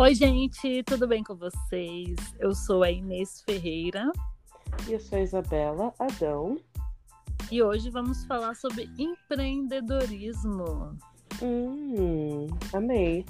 [0.00, 2.16] Oi, gente, tudo bem com vocês?
[2.38, 4.10] Eu sou a Inês Ferreira.
[4.88, 6.58] E eu sou a Isabela Adão.
[7.52, 10.96] E hoje vamos falar sobre empreendedorismo.
[11.42, 13.26] Hum, amei.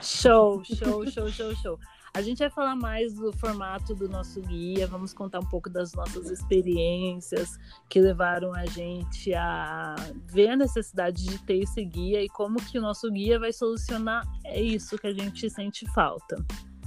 [0.00, 1.78] Show, show, show, show, show.
[2.14, 5.94] A gente vai falar mais do formato do nosso guia, vamos contar um pouco das
[5.94, 7.58] nossas experiências
[7.88, 9.94] que levaram a gente a
[10.26, 14.26] ver a necessidade de ter esse guia e como que o nosso guia vai solucionar
[14.44, 16.36] é isso que a gente sente falta.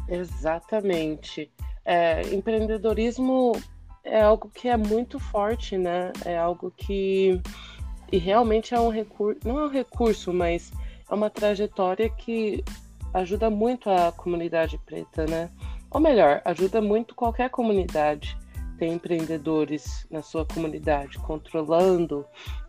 [0.07, 1.51] Exatamente.
[1.83, 3.53] É, empreendedorismo
[4.03, 6.13] é algo que é muito forte, né?
[6.23, 7.41] É algo que
[8.11, 10.71] e realmente é um recurso, não é um recurso, mas
[11.09, 12.63] é uma trajetória que
[13.15, 15.49] ajuda muito a comunidade preta, né?
[15.89, 18.37] Ou melhor, ajuda muito qualquer comunidade.
[18.77, 22.25] Tem empreendedores na sua comunidade controlando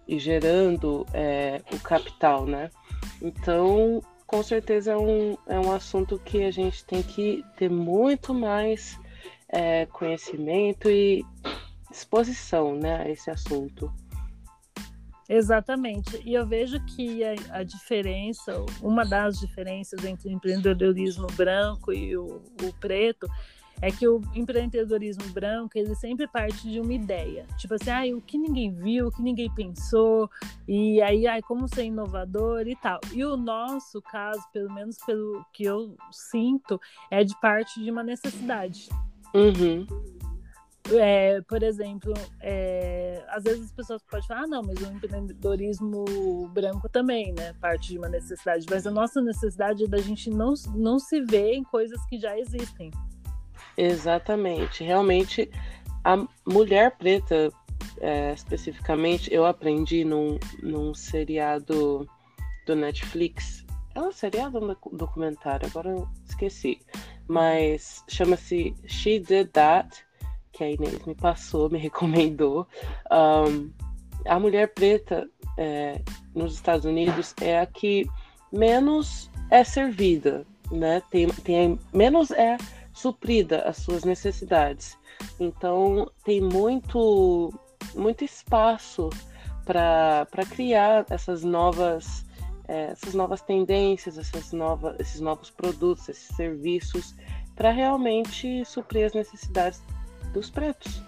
[0.07, 2.71] e gerando é, o capital, né?
[3.21, 8.33] Então, com certeza é um, é um assunto que a gente tem que ter muito
[8.33, 8.99] mais
[9.49, 11.25] é, conhecimento e
[11.91, 13.93] disposição né, a esse assunto.
[15.29, 16.21] Exatamente.
[16.24, 22.16] E eu vejo que a, a, diferença, uma das diferenças entre o empreendedorismo branco e
[22.16, 23.27] o, o, preto,
[23.82, 27.47] é que o empreendedorismo branco, ele sempre parte de uma ideia.
[27.59, 30.30] Tipo assim, ah, o que ninguém viu, o que ninguém pensou,
[30.66, 33.01] e aí, ah, como ser inovador e tal.
[33.13, 38.02] E o nosso caso, pelo menos pelo que eu sinto, é de parte de uma
[38.02, 38.88] necessidade.
[39.35, 39.87] Uhum.
[40.92, 46.48] É, por exemplo, é, às vezes as pessoas podem falar, ah, não, mas o empreendedorismo
[46.52, 47.54] branco também, né?
[47.60, 48.66] Parte de uma necessidade.
[48.70, 52.38] Mas a nossa necessidade é da gente não, não se ver em coisas que já
[52.38, 52.90] existem.
[53.76, 54.84] Exatamente.
[54.84, 55.51] Realmente,
[56.04, 57.51] a mulher preta,
[58.01, 62.09] é, especificamente, eu aprendi num, num seriado
[62.64, 63.64] do Netflix.
[63.95, 65.66] É um seriado ou um documentário?
[65.66, 66.81] Agora eu esqueci.
[67.26, 70.06] Mas chama-se She Did That
[70.56, 72.67] que a Inês me passou, me recomendou.
[73.11, 73.71] Um,
[74.27, 76.00] a mulher preta é,
[76.34, 78.06] nos Estados Unidos é a que
[78.50, 81.03] menos é servida, né?
[81.11, 82.56] Tem, tem menos é
[82.93, 84.97] suprida as suas necessidades.
[85.39, 87.53] Então tem muito
[87.94, 89.11] muito espaço
[89.65, 92.25] para criar essas novas
[92.69, 97.15] é, essas novas tendências, essas novas, esses novos produtos, esses serviços
[97.55, 99.81] para realmente suprir as necessidades
[100.36, 101.02] dos pretos.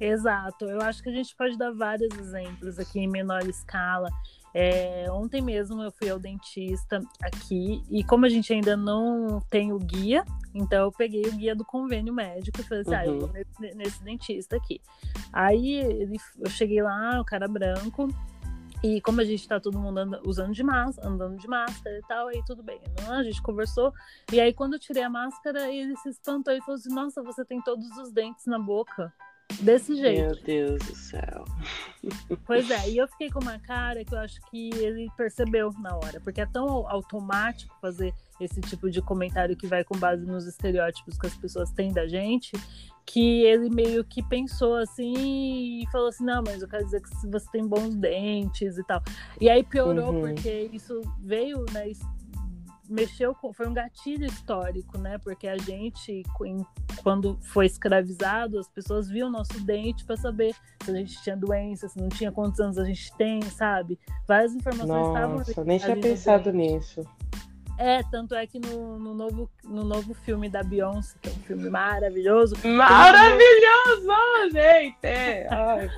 [0.00, 4.08] Exato, eu acho que a gente pode dar vários exemplos aqui em menor escala.
[4.52, 9.72] É, ontem mesmo eu fui ao dentista aqui e como a gente ainda não tem
[9.72, 12.96] o guia, então eu peguei o guia do convênio médico e falei assim, uhum.
[12.96, 13.34] ah, eu vou uhum.
[13.34, 14.80] nesse, nesse, dentista aqui.
[15.32, 18.08] Aí ele, eu cheguei lá, o cara branco,
[18.82, 22.02] e como a gente tá todo mundo anda, usando de máscara, andando de máscara e
[22.02, 22.80] tal, aí tudo bem.
[23.02, 23.92] Não, a gente conversou.
[24.32, 27.44] E aí, quando eu tirei a máscara, ele se espantou e falou assim: Nossa, você
[27.44, 29.12] tem todos os dentes na boca.
[29.60, 30.20] Desse jeito.
[30.20, 31.44] Meu Deus do céu.
[32.46, 35.94] Pois é, e eu fiquei com uma cara que eu acho que ele percebeu na
[35.94, 40.46] hora, porque é tão automático fazer esse tipo de comentário que vai com base nos
[40.46, 42.52] estereótipos que as pessoas têm da gente,
[43.06, 47.26] que ele meio que pensou assim e falou assim: não, mas eu quero dizer que
[47.26, 49.02] você tem bons dentes e tal.
[49.40, 50.20] E aí piorou, uhum.
[50.20, 51.90] porque isso veio, né?
[52.88, 53.52] Mexeu com.
[53.52, 55.18] Foi um gatilho histórico, né?
[55.18, 56.24] Porque a gente,
[57.02, 61.36] quando foi escravizado, as pessoas viam o nosso dente para saber se a gente tinha
[61.36, 63.98] doença, se não tinha quantos anos a gente tem, sabe?
[64.26, 65.64] Várias informações Nossa, estavam.
[65.64, 67.04] nem tinha pensado nisso.
[67.82, 71.36] É, tanto é que no, no, novo, no novo filme da Beyoncé, que é um
[71.36, 72.54] filme maravilhoso.
[72.62, 74.06] Maravilhoso,
[74.52, 74.98] gente!
[75.50, 75.88] Ai.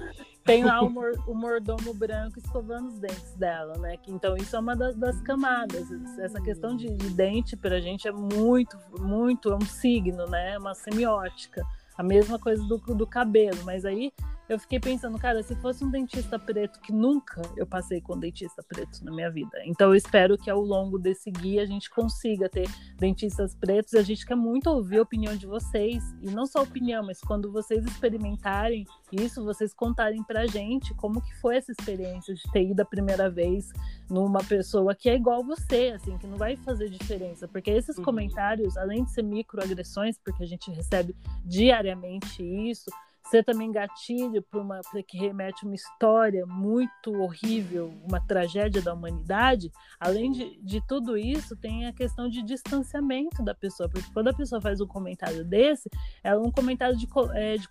[0.45, 3.97] Tem lá o, mor, o, mordomo branco escovando os dentes dela, né?
[4.07, 5.89] Então isso é uma das, das camadas.
[6.21, 10.53] Essa questão de, de dente pra gente é muito, muito, é um signo, né?
[10.53, 11.65] É uma semiótica.
[11.99, 14.13] A mesma coisa do, do cabelo, mas aí
[14.49, 18.19] eu fiquei pensando, cara, se fosse um dentista preto, que nunca eu passei com um
[18.19, 19.63] dentista preto na minha vida.
[19.65, 22.69] Então eu espero que ao longo desse guia a gente consiga ter
[22.99, 23.93] dentistas pretos.
[23.93, 26.03] E a gente quer muito ouvir a opinião de vocês.
[26.21, 31.21] E não só a opinião, mas quando vocês experimentarem isso, vocês contarem pra gente como
[31.21, 33.73] que foi essa experiência de ter ido a primeira vez
[34.11, 37.47] numa pessoa que é igual você, assim, que não vai fazer diferença.
[37.47, 38.05] Porque esses uhum.
[38.05, 41.15] comentários, além de ser microagressões, porque a gente recebe
[41.45, 42.91] diariamente isso,
[43.29, 50.33] ser também gatilho para que remete uma história muito horrível, uma tragédia da humanidade, além
[50.33, 54.61] de, de tudo isso, tem a questão de distanciamento da pessoa, porque quando a pessoa
[54.61, 55.89] faz um comentário desse,
[56.23, 57.69] é um comentário de, é, de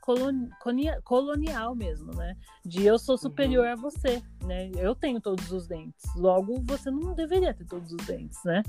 [1.04, 2.36] colonial mesmo, né?
[2.66, 3.74] De eu sou superior uhum.
[3.74, 4.72] a você, né?
[4.78, 8.64] Eu tenho todos os dentes, logo você não deveria ter todos os dentes, né?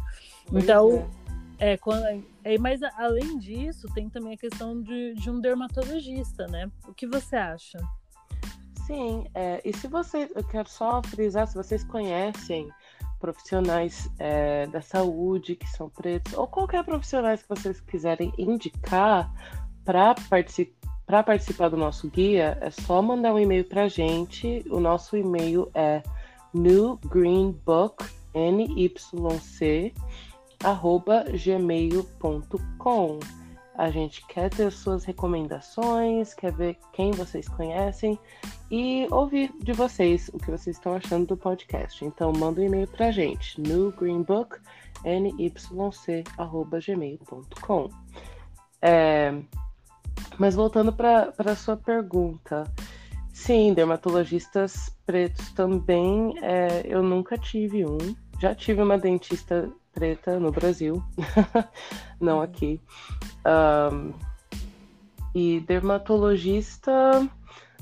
[0.48, 1.08] Pois então.
[1.28, 2.04] É é, quando,
[2.42, 6.68] é, mas além disso, tem também a questão de, de um dermatologista, né?
[6.88, 7.78] O que você acha?
[8.84, 12.68] Sim, é, e se você, eu quero só frisar, se vocês conhecem
[13.20, 19.32] profissionais é, da saúde que são pretos, ou qualquer profissionais que vocês quiserem indicar
[19.84, 20.74] para particip,
[21.06, 24.64] participar do nosso guia, é só mandar um e-mail para a gente.
[24.68, 26.02] O nosso e-mail é
[26.52, 28.04] newgreenbook,
[28.34, 29.94] N-Y-C,
[30.62, 33.18] arroba gmail.com.
[33.74, 38.18] A gente quer ter suas recomendações, quer ver quem vocês conhecem
[38.70, 42.04] e ouvir de vocês o que vocês estão achando do podcast.
[42.04, 44.58] Então manda um e-mail pra gente no greenbook
[45.04, 46.28] nyc@gmail.com.
[48.82, 49.34] É,
[50.38, 52.64] mas voltando para a sua pergunta,
[53.32, 56.34] sim, dermatologistas pretos também.
[56.42, 57.98] É, eu nunca tive um.
[58.38, 61.02] Já tive uma dentista preta no Brasil,
[62.20, 62.80] não aqui.
[63.46, 64.12] Um,
[65.34, 66.92] e dermatologista,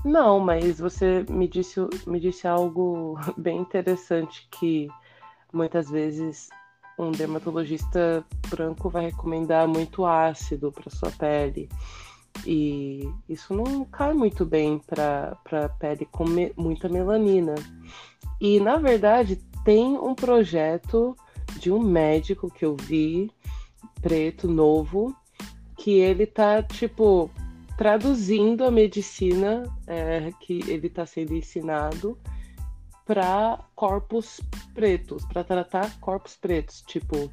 [0.05, 4.89] não, mas você me disse, me disse algo bem interessante que
[5.53, 6.49] muitas vezes
[6.99, 11.69] um dermatologista branco vai recomendar muito ácido para sua pele.
[12.47, 17.55] E isso não cai muito bem para pele com me, muita melanina.
[18.41, 21.17] E na verdade tem um projeto
[21.59, 23.31] de um médico que eu vi,
[24.01, 25.15] preto, novo,
[25.77, 27.31] que ele tá, tipo,
[27.77, 32.19] traduzindo a medicina é, que ele está sendo ensinado
[33.07, 34.41] para corpos
[34.75, 37.33] pretos, para tratar corpos pretos, tipo,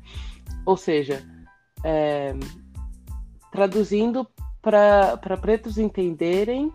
[0.66, 1.24] ou seja,
[1.84, 2.34] é,
[3.52, 4.28] traduzindo
[4.62, 6.74] para pretos entenderem,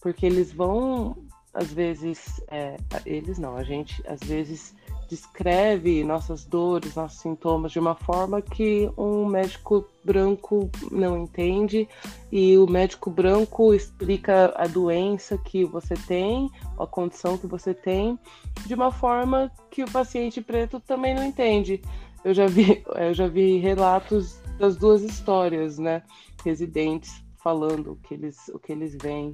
[0.00, 1.16] porque eles vão,
[1.54, 2.76] às vezes, é,
[3.06, 4.74] eles não, a gente às vezes
[5.14, 11.88] descreve nossas dores, nossos sintomas de uma forma que um médico branco não entende
[12.32, 18.18] e o médico branco explica a doença que você tem, a condição que você tem,
[18.66, 21.80] de uma forma que o paciente preto também não entende.
[22.24, 26.02] Eu já vi, eu já vi relatos das duas histórias, né?
[26.44, 29.32] Residentes falando o que eles, o que eles veem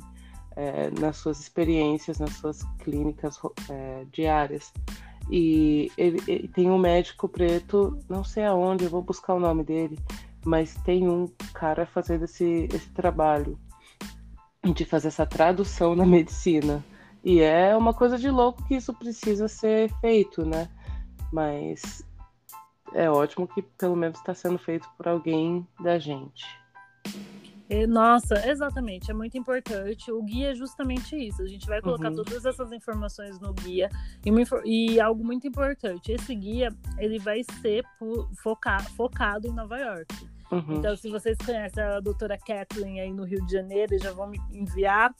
[0.56, 3.38] é, nas suas experiências, nas suas clínicas
[3.70, 4.72] é, diárias.
[5.30, 9.62] E ele, ele, tem um médico preto, não sei aonde, eu vou buscar o nome
[9.62, 9.98] dele,
[10.44, 13.58] mas tem um cara fazendo esse, esse trabalho
[14.74, 16.84] de fazer essa tradução na medicina.
[17.24, 20.68] E é uma coisa de louco que isso precisa ser feito, né?
[21.32, 22.04] Mas
[22.92, 26.59] é ótimo que pelo menos está sendo feito por alguém da gente.
[27.88, 30.10] Nossa, exatamente, é muito importante.
[30.10, 31.42] O guia é justamente isso.
[31.42, 32.16] A gente vai colocar uhum.
[32.16, 33.88] todas essas informações no guia
[34.24, 34.30] e,
[34.64, 36.10] e, algo muito importante.
[36.10, 37.84] Esse guia ele vai ser
[38.42, 40.14] foca, focado em Nova York.
[40.50, 40.78] Uhum.
[40.78, 44.40] Então, se vocês conhecem a doutora Kathleen aí no Rio de Janeiro, já vão me
[44.52, 45.14] enviar.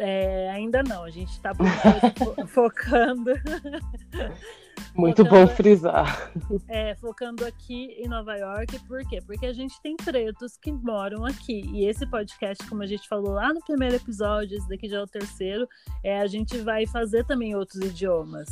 [0.00, 1.52] É, ainda não, a gente está
[2.48, 3.30] focando
[4.94, 6.32] Muito focando, bom frisar.
[6.68, 9.20] É, focando aqui em Nova York, por quê?
[9.20, 11.62] Porque a gente tem pretos que moram aqui.
[11.72, 15.02] E esse podcast, como a gente falou lá no primeiro episódio, esse daqui já é
[15.02, 15.68] o terceiro,
[16.02, 18.48] é, a gente vai fazer também outros idiomas.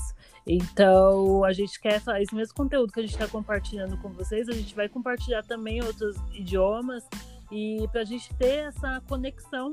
[0.46, 4.48] Então, a gente quer fazer esse mesmo conteúdo que a gente está compartilhando com vocês,
[4.48, 7.04] a gente vai compartilhar também outros idiomas
[7.52, 9.70] e para a gente ter essa conexão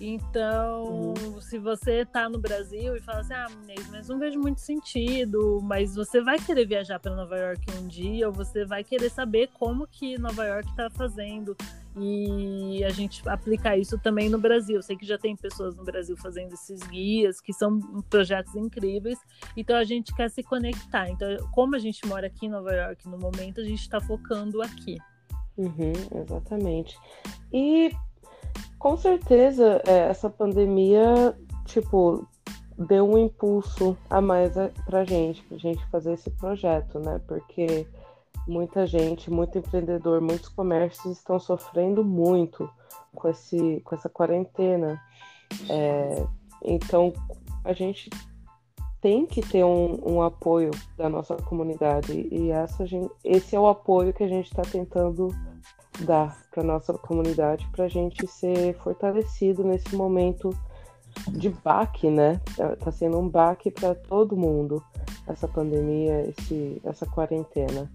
[0.00, 1.40] então, uhum.
[1.40, 5.60] se você está no Brasil e fala assim, ah, Inês, mas não vejo muito sentido,
[5.62, 9.48] mas você vai querer viajar para Nova York um dia, ou você vai querer saber
[9.54, 11.56] como que Nova York está fazendo
[11.96, 14.76] e a gente aplicar isso também no Brasil.
[14.76, 17.78] Eu sei que já tem pessoas no Brasil fazendo esses guias, que são
[18.10, 19.18] projetos incríveis,
[19.56, 21.08] então a gente quer se conectar.
[21.08, 24.60] Então, como a gente mora aqui em Nova York no momento, a gente está focando
[24.60, 24.98] aqui.
[25.56, 26.98] Uhum, exatamente.
[27.52, 27.92] E
[28.84, 32.28] com certeza, é, essa pandemia, tipo,
[32.76, 34.52] deu um impulso a mais
[34.84, 37.18] pra gente, pra gente fazer esse projeto, né?
[37.26, 37.86] Porque
[38.46, 42.68] muita gente, muito empreendedor, muitos comércios estão sofrendo muito
[43.14, 45.00] com, esse, com essa quarentena.
[45.70, 46.26] É,
[46.62, 47.10] então,
[47.64, 48.10] a gente
[49.00, 53.66] tem que ter um, um, apoio da nossa comunidade e essa gente, esse é o
[53.66, 55.28] apoio que a gente está tentando
[56.00, 60.50] dar para nossa comunidade, para a gente ser fortalecido nesse momento
[61.28, 62.40] de baque, né?
[62.56, 64.82] Tá, tá sendo um baque para todo mundo
[65.26, 67.90] essa pandemia, esse, essa quarentena.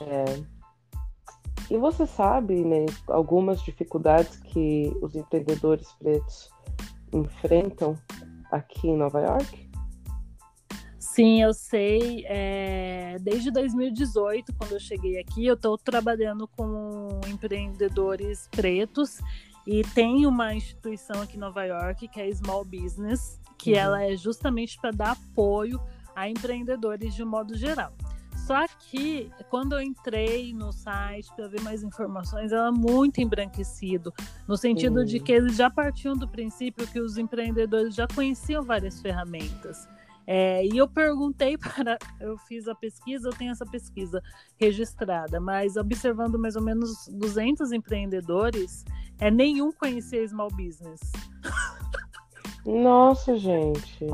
[0.00, 0.52] É...
[1.70, 6.50] E você sabe, né, algumas dificuldades que os empreendedores pretos
[7.12, 7.96] enfrentam
[8.50, 9.71] aqui em Nova York?
[11.12, 12.24] Sim, eu sei.
[12.26, 19.18] É, desde 2018, quando eu cheguei aqui, eu estou trabalhando com empreendedores pretos
[19.66, 23.78] e tem uma instituição aqui em Nova York que é a Small Business, que uhum.
[23.78, 25.78] ela é justamente para dar apoio
[26.16, 27.92] a empreendedores de um modo geral.
[28.46, 34.14] Só que quando eu entrei no site para ver mais informações, ela é muito embranquecido,
[34.48, 35.04] no sentido uhum.
[35.04, 39.86] de que eles já partiam do princípio que os empreendedores já conheciam várias ferramentas.
[40.26, 41.98] É, e eu perguntei para.
[42.20, 44.22] Eu fiz a pesquisa, eu tenho essa pesquisa
[44.56, 48.84] registrada, mas observando mais ou menos 200 empreendedores,
[49.18, 51.00] é, nenhum conhecia Small Business.
[52.64, 54.06] Nossa, gente.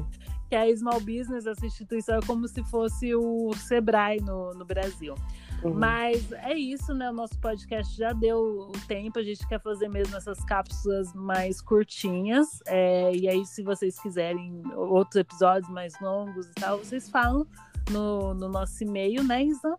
[0.49, 5.15] Que a Small Business, essa instituição, é como se fosse o Sebrae no, no Brasil.
[5.63, 5.75] Uhum.
[5.75, 7.11] Mas é isso, né?
[7.11, 9.19] O nosso podcast já deu o tempo.
[9.19, 12.61] A gente quer fazer mesmo essas cápsulas mais curtinhas.
[12.67, 17.47] É, e aí, se vocês quiserem outros episódios mais longos e tal, vocês falam
[17.91, 19.77] no, no nosso e-mail, né, Isa?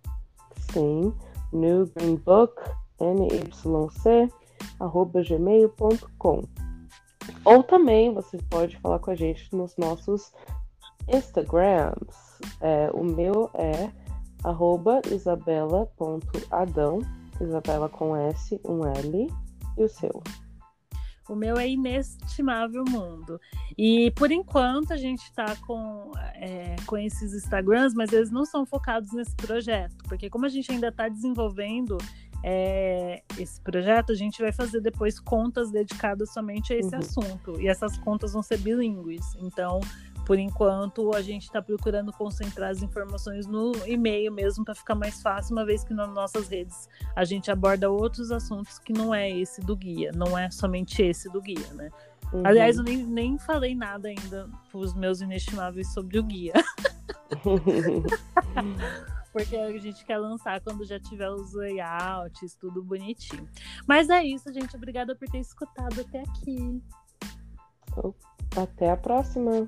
[0.71, 1.13] Sim,
[1.53, 2.53] New Green Book,
[2.99, 4.31] NYC,
[4.79, 6.43] arroba gmail.com.
[7.45, 10.33] Ou também você pode falar com a gente nos nossos
[11.07, 12.39] Instagrams.
[12.61, 13.89] É, o meu é
[14.43, 16.99] arroba isabela.adão,
[17.41, 19.27] Isabela com S, um L,
[19.77, 20.21] e o seu?
[21.29, 23.39] O meu é Inestimável Mundo.
[23.77, 28.65] E por enquanto a gente está com, é, com esses Instagrams, mas eles não são
[28.65, 31.97] focados nesse projeto, porque como a gente ainda está desenvolvendo
[32.43, 36.99] é, esse projeto, a gente vai fazer depois contas dedicadas somente a esse uhum.
[36.99, 37.61] assunto.
[37.61, 39.35] E essas contas vão ser bilíngues.
[39.39, 39.79] Então,
[40.29, 45.23] por enquanto, a gente está procurando concentrar as informações no e-mail mesmo para ficar mais
[45.23, 49.27] fácil, uma vez que nas nossas redes a gente aborda outros assuntos que não é
[49.27, 51.89] esse do guia, não é somente esse do guia, né?
[52.31, 52.45] Uhum.
[52.45, 56.53] Aliás, eu nem, nem falei nada ainda para os meus inestimáveis sobre o guia.
[59.33, 63.49] porque a gente quer lançar quando já tiver os layouts, tudo bonitinho.
[63.87, 64.75] Mas é isso, gente.
[64.75, 66.79] Obrigada por ter escutado até aqui.
[68.55, 69.67] Até a próxima.